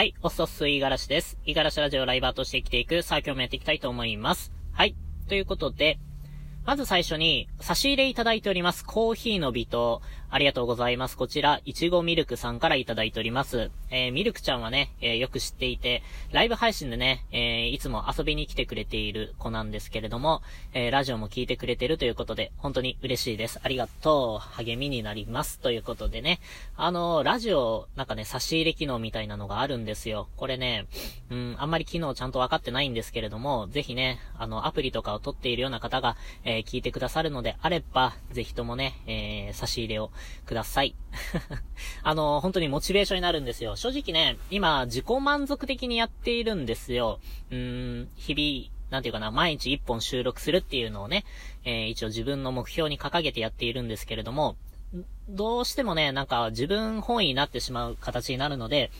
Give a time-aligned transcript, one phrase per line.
[0.00, 1.36] はい、おっそっすいがらしです。
[1.44, 4.50] いがらしラジオライバーとして生きていく、さあ今日もやっていきたいと思います。
[4.72, 4.96] はい、
[5.28, 5.98] ということで、
[6.64, 8.82] まず最初に、差し入れいただいております。
[8.82, 10.00] コーヒーの微糖。
[10.32, 11.16] ありがとうございます。
[11.16, 13.72] こちら、いちごミルクさんからいただいております。
[13.90, 23.58] えー、ミルクちゃんはね、えー、よく知っていて、ライブ配信でね、えー、いつも遊びに来てくれている子なんですけれども、えラジオも聞いてくれてるということで、本当に嬉しいです。
[23.62, 24.54] ありがとう。
[24.54, 25.58] 励みになります。
[25.58, 26.38] ということでね、
[26.76, 30.28] あのラジオ、なんかね、差し入れ機能みたいなのがあるんですよ。
[30.36, 30.86] これね、
[31.30, 40.10] うん、あんまり機能ちゃんとわかってないんですけれども、ぜひね、あの、アプリとかを取っているような方が、え聞いてくださるのであれば、ぜひともね、え差し入れを
[40.46, 40.94] ください。
[42.02, 43.76] あの、本当にモチベーションになるんですよ。
[43.76, 47.20] 正直ね、今、自己満足的にやっているんですよ。
[47.50, 51.24] うーん、日々、なんていうかな、毎日一本収録するっていうのをね、
[51.64, 54.56] えー、一応自分の目標に掲げてやっているんですけれども、
[55.28, 58.90] どうしてもね、なんか自分本位になってしまう形になるので、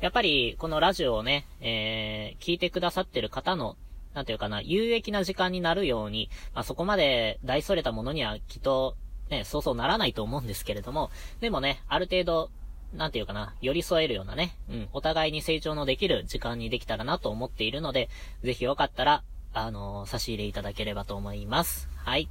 [0.00, 3.76] やっぱりこのラジオをね、えー、聞いてくださってる方の、
[4.14, 8.96] なんていうかな、有益な時間になるように、まあ、そこまで大それたものにはきっと
[9.30, 12.50] ね、そうそうならないと思うんですけれども、でもね、ある程度、
[12.94, 18.08] なんていうかな、寄り添えるようなね、うん、お互いに成長のできる時間にできたらなと思っているので、
[18.42, 19.22] ぜひよかったら、
[19.52, 21.88] あのー、差し入れいただければと思います。
[21.96, 22.28] はい。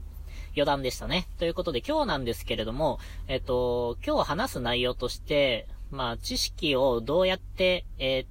[0.53, 1.27] 余談でしたね。
[1.37, 8.25] ということで今日なんですけれども、えっと、今日話す内容として、まあ、知識をどうやって、え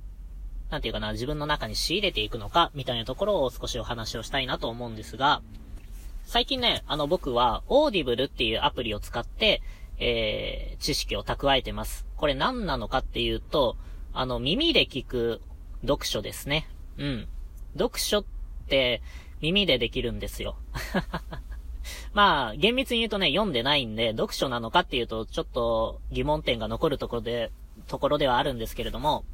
[0.69, 5.42] ー、なんていうかな、自分の中に仕入れていくのか、みたいなところを少しお話をしたいなと思うんですが、
[6.29, 9.62] 最近ね、あの僕は、オーディブルっていうアプリを使って、
[9.98, 12.07] えー、知識を蓄えてます。
[12.19, 13.79] これ何なのかっていうと、
[14.12, 15.41] あの、耳で聞く
[15.81, 16.69] 読書ですね。
[16.99, 17.29] うん。
[17.79, 18.25] 読書っ
[18.69, 19.01] て、
[19.41, 20.59] 耳でできるんですよ。
[22.12, 27.51] まあ、厳密に言うとね、読んでないんで、読書なのかっていうと、ちょっと疑問点が残るところで、
[27.87, 29.25] ところではあるんですけれども、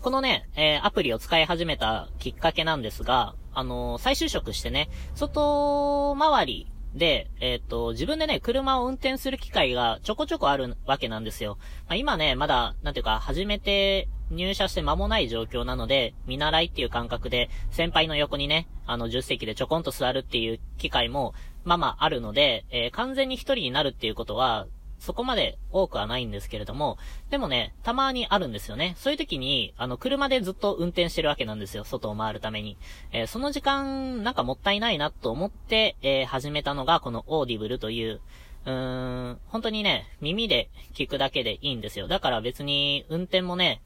[0.00, 11.58] このね、えー、アプリを使い始めたきっかけなんですが、あのー、再就職してね、外回りで、えっ、ー、と、自分でね、車を運転する機会がちょこちょこあるわけなんですよ。
[11.88, 21.34] まあ、今ね、まだ、なんていうか、初めて入社して間もない状況なので、見習いっていう感覚で、先輩の横にね、あの、10席でちょこんと座るっていう機会も、
[21.64, 24.66] まあまああるので、えー、完全に一人になるっていうことは、
[24.98, 26.98] そこまで多くはないんですけれども、
[27.30, 28.94] でもね、たまにあるんですよね。
[28.98, 31.84] そういう時に、あの、車でずっと運転してるわけなんですよ。
[31.84, 32.76] 外を回るために。
[33.12, 38.20] えー、その時間、なんかもったいないなと思って、えー、始めたのが、このオーディブルという、
[38.64, 42.08] うーん、本当にね、耳で聞くだけでいいんですよ。
[42.08, 43.82] だから別に、運転もね、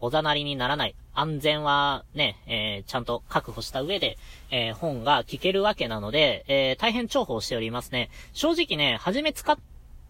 [0.00, 0.94] おざなりにならない。
[1.14, 4.18] 安全はね、えー、ちゃんと確保した上で、
[4.50, 8.10] えー、本が聞けるわけなので、えー、大変重宝しておりますね。
[8.34, 9.62] 正直ね、初め使って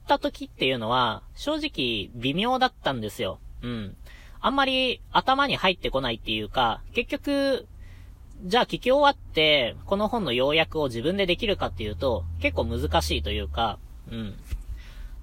[0.06, 3.40] った時っていうのは、正直微妙だったんですよ。
[3.62, 3.96] うん。
[4.40, 7.66] あんまり頭に入ってこないっていうか、結局、
[8.44, 13.78] じゃあ聞き終わって、この本の要約を自分でできるかっていうと、結構難しいというか、
[14.10, 14.34] うん。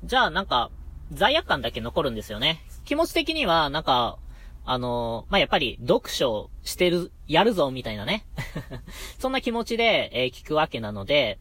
[0.04, 0.70] じゃあなんか、
[1.12, 2.62] 罪悪感だけ残るんですよね。
[2.84, 4.18] 気持ち的には、なんか、
[4.66, 8.26] あのまあ、やっぱり読書してる、やるぞ、みたいなね。
[9.20, 11.40] そんな気持ちで、えー、聞くわけなので、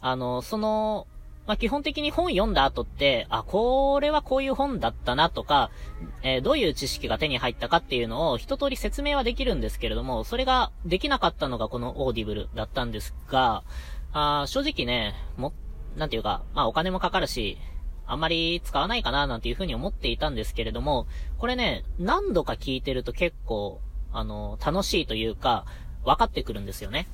[0.00, 1.06] あのその、
[1.48, 5.70] まあ、基本的に本読んだ後って、あ、これはこういう本だったなとか、
[6.22, 13.64] えー、どういう知識が手に入ったかっていうのを一通り説明はできるんですけれども、それができなかったのがこのオーディブルだったんですが、
[14.12, 15.54] あ正直ね、も、
[15.96, 17.56] なんていうか、まあお金もかかるし、
[18.06, 21.06] あんまり使わないかななんていうふうに思っていたんですけれども、
[21.38, 23.80] これね、何度か聞いてると結構、
[24.12, 25.64] あの、楽しいというか、
[26.04, 27.08] 分かってくるんですよね。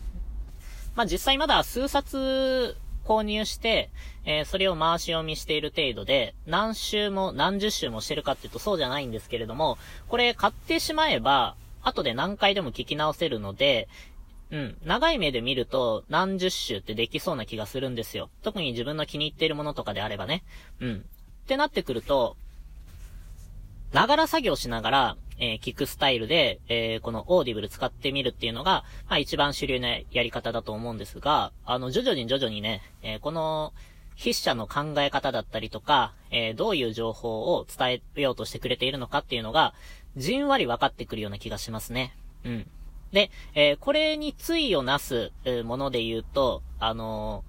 [0.96, 3.90] まあ実際まだ数冊購入して、
[4.24, 9.78] えー、それを回し読みしている程度で、何週も何十週もしてるかっていうとそうじゃないんですけれども、
[10.08, 13.88] これ買ってしまえば、後で何回でも聞き直せるので、
[14.50, 14.76] うん。
[14.84, 18.30] 長い目で見ると何十週ってできそうな気がするんですよ。
[18.42, 20.44] 特に自分の気に入っているものとかであればね。
[20.80, 21.04] うん。
[21.44, 22.36] ってなってくると、
[23.92, 33.72] ながら作業しながら、えー、聞くスタイルで、えー、このオーディブル使ってみるっていうのが、まあ一番主流なやり方だと思うんですが、あの、徐々に徐々にね、えー、この、
[34.16, 39.74] 筆者の考え方だったりとか、えー、どういう情報を伝えようとしてくれているのかっていうのが、
[40.16, 42.16] じんわり分かってくるような気がしますね。
[42.44, 42.66] うん。
[43.12, 47.44] で、えー、これに対をなす、え、もので言うと、あの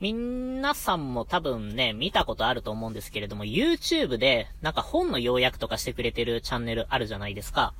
[0.00, 7.74] 皆さんも多分ね、見たことあると思うんですけれども、YouTube で、なんか本の要約とかしてくれてるチャンネルあるじゃないですか。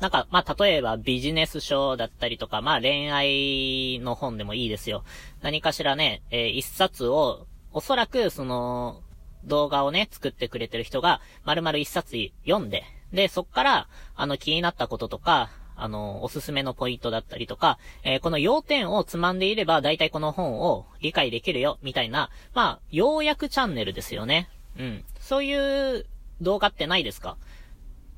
[0.00, 5.02] なんか、まあ、例えばビジネス書だったりとか、まあ、恋愛の本でもいいですよ。
[5.42, 9.02] 何かしらね、えー、一冊を、おそらく、その、
[9.44, 12.16] 動画をね、作ってくれてる人が、丸々一冊
[12.46, 24.48] 読んで、で、そっから、あの、気になったこととか、あの、おすすめのポイントだったりとか、えー、この要点をつまんでいれば、大体この本を理解できるよ、みたいな、まあ、要約チャンネルですよね。
[24.78, 25.04] うん。
[25.20, 26.06] そういう
[26.40, 27.36] 動画ってないですか？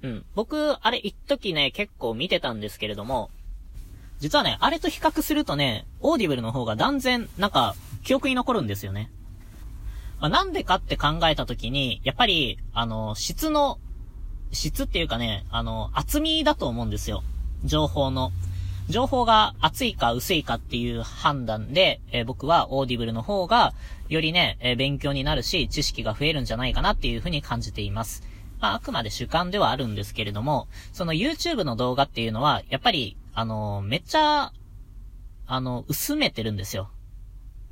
[0.03, 0.25] うん。
[0.35, 3.31] 僕、あれ一時ね、結構見てたんですけれども、
[4.19, 7.75] 実はね、あれと比較するとね、オーディブルの方が断然、なんか、
[8.05, 9.11] 記憶に残るんですよね。
[10.21, 13.79] まあ、なんでかって考えたときに、やっぱり、あの、質の、
[14.53, 17.23] 質っていうかね、あの、厚みだと思うんですよ。
[17.65, 18.33] 情報の。
[18.89, 23.73] 情報が厚いか薄いかっていう判断で、えー、僕はオーディブルの方が、
[24.09, 28.25] よりね、えー、勉強になるし、知識が増えるんじゃないかなっていうふうに感じています。
[28.61, 34.53] まあ、あくまで主観ではあるんですけれども、その YouTube の動画っていうのは、やっぱり、あのー、めっちゃ、
[35.47, 36.91] あの、薄めてるんですよ。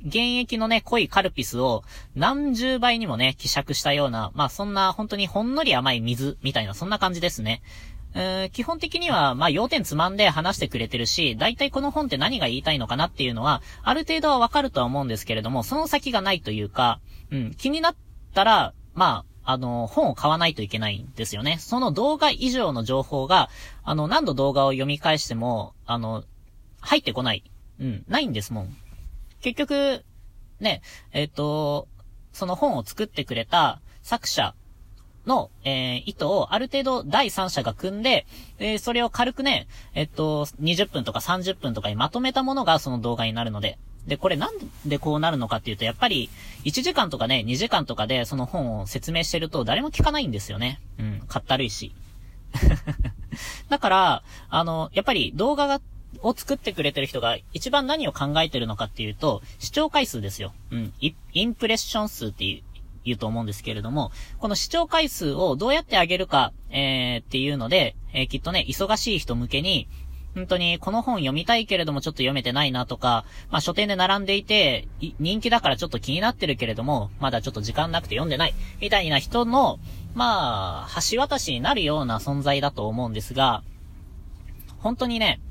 [0.01, 1.83] 現役のね、濃いカルピスを
[2.15, 7.61] 何十倍にもね、希釈したような、まあそんな本当にほんのり甘い水みたいな、そんな感じですね。
[8.15, 16.99] えー、基本的には、まあ、要点つまんで話してくれてるし、大体この本って何が言いたいのかなっていうのは、ある程度はわかるとは思うんですけれども、その先がないというか、
[17.31, 17.95] うん、気になっ
[18.33, 21.57] たら、まあ、あの、本を買わないといけないんですよね。
[21.59, 23.49] その動画以上の情報が、
[23.83, 26.23] あの、何度動画を読み返しても、あの、
[26.81, 27.43] 入ってこない。
[27.79, 28.77] うん、ないんですもん。
[29.41, 30.03] 結局、
[30.59, 30.81] ね、
[31.13, 31.87] えっ、ー、と、
[32.33, 34.53] その本を作ってくれた作者
[35.29, 38.25] の、えー、意図をある程度第三者が組んで、
[38.57, 43.77] えー、それを軽くね、えっと、20分とか30分とかにまとめたものがその動画になるので。
[44.07, 44.53] で、これなん
[44.85, 46.29] でこうなるのかっていうと、やっぱり、
[46.65, 50.79] 1時間とかね、2時間とかでその本を説明してると誰も聞かないんですよね。
[50.97, 51.93] うん、かったるいし。
[53.69, 55.81] だから、あの、やっぱり動画が、
[56.21, 60.53] を作ってくれてる人が一番何を考えてるのかっていうと、視聴回数ですよ。
[60.71, 60.93] うん。
[60.99, 61.13] イ
[61.45, 62.68] ンプレッション数っていう
[63.05, 69.87] 言うと思うんですけれども、この視聴回数をどうやって上げるか、えー、っていうので、えー、きっとね、忙しい人向けに、
[70.35, 74.87] 本当にこの本読みたいけれどもちょっと読めてないなとか、まあ書店で並んでいて、
[75.19, 79.79] 人気だからちょっと気になってるけれども、まだちょっと時間なくて読んでない、みたいな人の、
[80.13, 83.63] まあ、橋渡しになるような存在だと思うんですが、
[84.77, 85.41] 本当にね、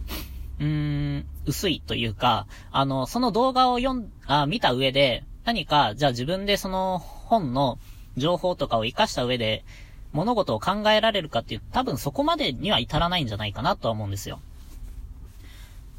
[0.60, 7.78] うーん、薄いというか、あの、その動画を読ん、あ、見た上で、何か、じゃあ自分でその本の
[8.16, 9.64] 情報とかを活かした上で、
[10.12, 14.40] 物事を考えられるかっていう、多分そこまでには至らないんじゃないかなとは思うんですよ。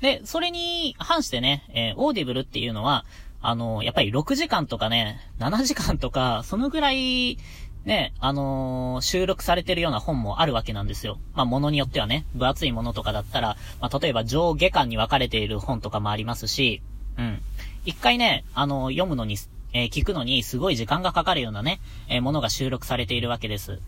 [0.01, 3.05] で、それに反してね、えー、オーディブルっていうのは、
[3.41, 7.37] あのー、やっぱり6時間とかね、7時間とか、そのぐらい、
[7.85, 11.17] ね、あのー、収録されてるような本もあるわけなんですよ。
[11.33, 16.81] まあ、ものによってはね、分厚いものとかだったら、まあ、例えば上下巻に分かれている本とかもありますし、
[17.17, 17.41] うん。
[17.85, 19.37] 一回ね、あの、読むのに、
[19.73, 23.79] えー、聞くのにすごい時間がかかるようなね、えー、ものが収録されているわけです。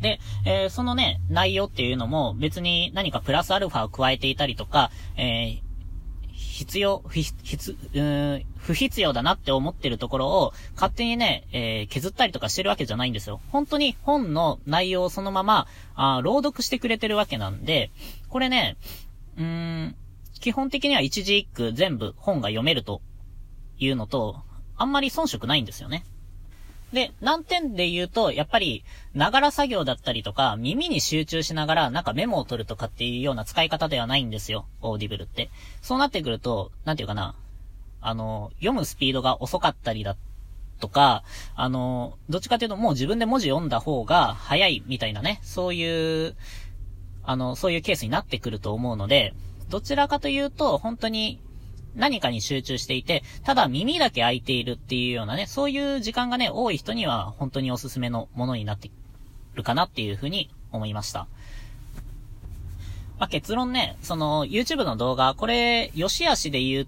[0.00, 5.62] で、えー、そのね、内容っていうのも別に何かプラスアルファを加えていたりとか、え
[6.32, 13.40] 必要、不必、うん不必要だなって思ってるところを勝手にね、え削ったりとかしてるわけじゃないんですよ。
[13.50, 17.90] 本当に本の内容をそのまま、あ朗読してくれてるわけなんで、
[18.28, 18.76] これね、
[19.38, 19.96] うん、
[20.40, 23.00] 基本的には一字一句全部本が読めると
[23.78, 24.42] いうのと、
[24.76, 26.04] あんまり遜色ないんですよね。
[26.92, 28.84] で、難点で言うと、やっぱり、
[29.14, 35.50] ながら作業だったりとか、耳に集中しながら、なんかメモを取るとかっていうような使い方ではないんですよ、オーディブルって。
[35.80, 37.34] そうなってくると、なんていうかな、
[38.02, 40.16] あの、読むスピードが遅かったりだ
[40.80, 41.22] とか、
[41.54, 46.36] あの、どっちかというともう自分で文字読んだ方が早いみたいなね、そういう、
[47.24, 49.32] あの、そういうケースになってくると思うので、
[49.70, 51.40] どちらかというと、本当に
[51.94, 58.90] 何かに集中していて、ただ耳だけ開いているっていうようなね、そういう時間がね、多い人には本当におすすめのものになって
[59.54, 61.26] るかなっていうふうに思いました。
[63.18, 66.86] まあ、結論ね、その YouTube の動画、これ、良し悪しで言う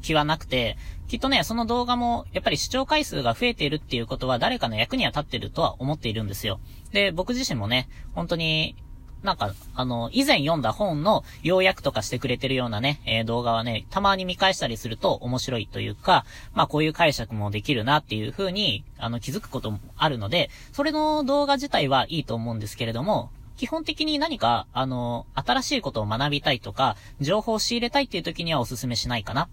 [0.00, 6.60] 気はなくて、きっとね、その動画も、やっぱり視聴回数が増えているっていうことは誰かの役には立ってるとは思っているんですよ。
[6.92, 8.74] で、僕自身もね、本当に
[9.22, 29.48] なんか、あの、以前読んだ本の要約とかしてくれてるようなね、えー、動画はね、たまに見返したりすると面白いというか、まあこういう解釈もできるなっていう風に、あの、気づくこともあるので、それの動画自体はいいと思うんですけれども、基本的に何か、あの、新しいことを学びたいとか、情報を仕入れたいっていう時にはお勧めしないかなっ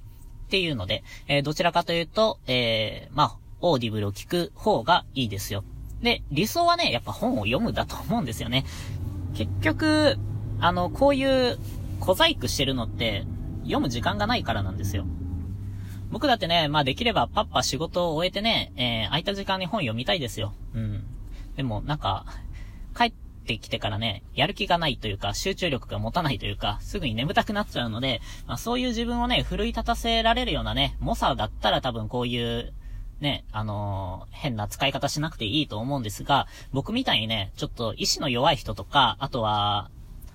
[0.49, 5.63] ていうので、えー、どちらかというと、えー、まあ、オーディブルを聞く方がいいですよ。
[6.01, 8.65] で、理想はね、やっぱ本を読むだと思うんですよね。
[9.33, 10.17] 結局、
[10.59, 11.57] あの、こういう
[11.99, 13.25] 小細工してるのって、
[13.63, 15.05] 読む時間がないからなんですよ。
[16.11, 20.53] 僕だってね、まあできればパッパ仕事を終えてね、えー、空いた時間に本読みたいですよ。
[20.75, 21.03] うん。
[21.55, 22.25] でも、なんか、
[22.95, 23.13] 帰っ
[23.45, 32.73] てきてからね、やる気がないというか、集中力が持たないというか、すぐに眠たくなっちゃうので、まあそういう自分をね、奮い立たせられるようなね、猛者だったら多分こういう、
[33.23, 39.89] ね、あのー、変な使い方しなくていいと思うんですが、僕みたいにね、ちょっと意志の弱い人とか、あとは、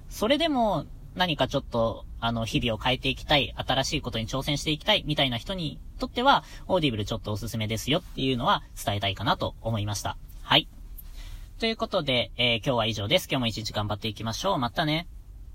[0.08, 10.16] それでも何かちょっと、あの、日々を変えていきたい、新しいことに挑戦していきたい、みたいな人にとっては、オーディブルちょっとおすすめですよっていうのは伝えたいかなと思いました。
[10.42, 10.68] はい。
[11.58, 13.28] ということで、えー、今日は以上です。
[13.30, 14.58] 今日も一日頑張っていきましょう。
[14.58, 15.06] またね。